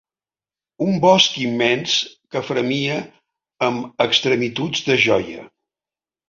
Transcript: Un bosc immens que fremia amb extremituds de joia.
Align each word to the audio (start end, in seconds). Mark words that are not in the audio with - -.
Un 0.85 0.95
bosc 1.01 1.35
immens 1.43 1.93
que 2.35 2.41
fremia 2.47 2.95
amb 3.69 4.03
extremituds 4.07 4.83
de 4.89 4.97
joia. 5.05 5.47